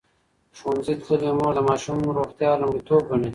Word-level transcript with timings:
ښوونځې 0.57 0.93
تللې 1.03 1.31
مور 1.37 1.53
د 1.55 1.59
ماشوم 1.69 1.99
روغتیا 2.17 2.51
لومړیتوب 2.61 3.01
ګڼي. 3.09 3.29